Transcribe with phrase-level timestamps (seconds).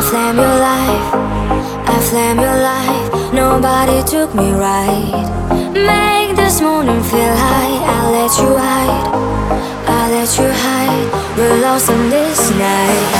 [0.00, 1.12] I flame your life,
[1.86, 3.34] I flame your life.
[3.34, 5.28] Nobody took me right.
[5.74, 7.76] Make this morning feel high.
[7.84, 9.12] I let you hide,
[9.86, 11.36] I let you hide.
[11.36, 13.10] We're lost in this night.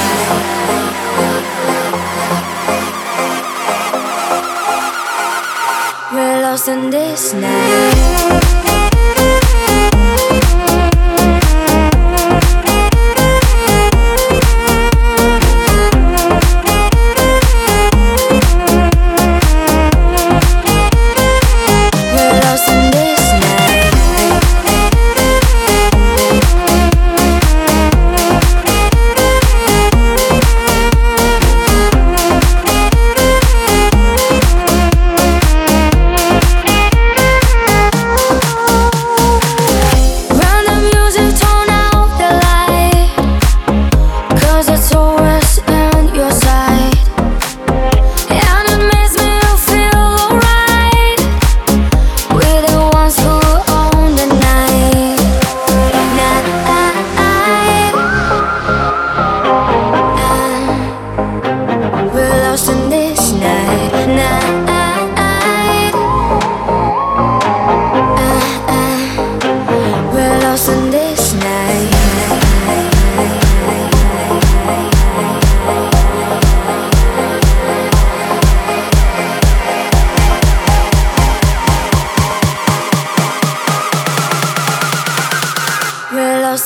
[6.14, 8.49] We're lost in this night.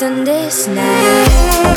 [0.02, 1.73] Lost this night.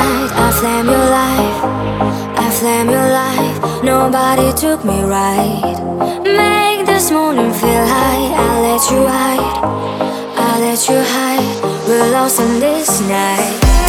[0.00, 1.58] night I flame your life,
[2.44, 3.56] I flame your life.
[3.82, 5.76] Nobody took me right.
[6.24, 8.24] Make this morning feel high.
[8.46, 9.56] I let you hide,
[10.46, 11.50] I let you hide.
[11.88, 13.79] We're lost in this night.